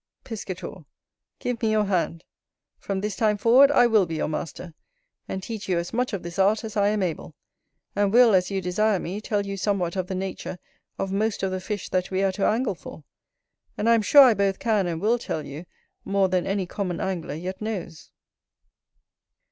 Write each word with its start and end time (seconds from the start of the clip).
Piscator. 0.23 0.85
Give 1.37 1.61
me 1.61 1.69
your 1.69 1.83
hand; 1.85 2.23
from 2.79 3.01
this 3.01 3.15
time 3.15 3.37
forward 3.37 3.69
I 3.69 3.85
will 3.85 4.07
be 4.07 4.15
your 4.15 4.27
Master, 4.27 4.73
and 5.27 5.43
teach 5.43 5.69
you 5.69 5.77
as 5.77 5.93
much 5.93 6.11
of 6.11 6.23
this 6.23 6.39
art 6.39 6.63
as 6.63 6.75
I 6.75 6.87
am 6.87 7.03
able; 7.03 7.35
and 7.95 8.11
will, 8.11 8.33
as 8.33 8.49
you 8.49 8.61
desire 8.61 8.97
me, 8.99 9.21
tell 9.21 9.45
you 9.45 9.57
somewhat 9.57 9.95
of 9.95 10.07
the 10.07 10.15
nature 10.15 10.57
of 10.97 11.11
most 11.11 11.43
of 11.43 11.51
the 11.51 11.61
fish 11.61 11.89
that 11.89 12.09
we 12.09 12.23
are 12.23 12.31
to 12.31 12.47
angle 12.47 12.73
for, 12.73 13.03
and 13.77 13.87
I 13.87 13.93
am 13.93 14.01
sure 14.01 14.23
I 14.23 14.33
both 14.33 14.57
can 14.57 14.87
and 14.87 14.99
will 14.99 15.19
tell 15.19 15.45
you 15.45 15.67
more 16.03 16.29
than 16.29 16.47
any 16.47 16.65
common 16.65 16.99
angler 16.99 17.35
yet 17.35 17.61
knows. 17.61 18.09